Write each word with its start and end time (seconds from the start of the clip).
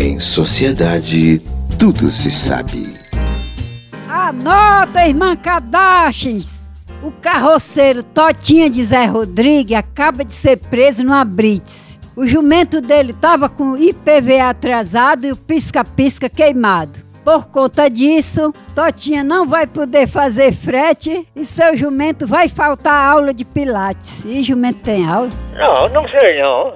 Em 0.00 0.20
sociedade, 0.20 1.40
tudo 1.76 2.08
se 2.08 2.30
sabe. 2.30 2.94
Anota, 4.08 5.04
irmã 5.04 5.34
Kardashians! 5.34 6.70
O 7.02 7.10
carroceiro 7.10 8.04
Totinha 8.04 8.70
de 8.70 8.80
Zé 8.80 9.06
Rodrigues 9.06 9.76
acaba 9.76 10.24
de 10.24 10.32
ser 10.32 10.58
preso 10.58 11.02
numa 11.02 11.24
Brits. 11.24 11.98
O 12.14 12.24
jumento 12.28 12.80
dele 12.80 13.10
estava 13.10 13.48
com 13.48 13.72
o 13.72 13.76
IPVA 13.76 14.48
atrasado 14.48 15.26
e 15.26 15.32
o 15.32 15.36
pisca-pisca 15.36 16.28
queimado. 16.28 17.00
Por 17.24 17.48
conta 17.48 17.90
disso, 17.90 18.54
Totinha 18.76 19.24
não 19.24 19.48
vai 19.48 19.66
poder 19.66 20.06
fazer 20.06 20.52
frete 20.52 21.26
e 21.34 21.44
seu 21.44 21.76
jumento 21.76 22.24
vai 22.24 22.48
faltar 22.48 23.04
aula 23.04 23.34
de 23.34 23.44
pilates. 23.44 24.24
E 24.24 24.44
jumento 24.44 24.78
tem 24.78 25.04
aula? 25.08 25.28
Não, 25.54 25.88
não 25.88 26.08
sei 26.08 26.40
não. 26.40 26.72